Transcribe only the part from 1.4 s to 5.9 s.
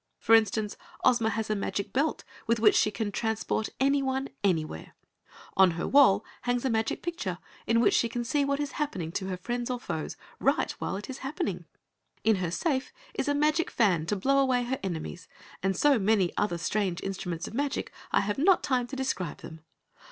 a magic belt with which she can transport anyone anywhere. On her